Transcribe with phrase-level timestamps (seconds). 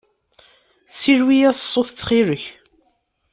[0.97, 2.43] Silwi-yas ṣṣut, ttxil-k.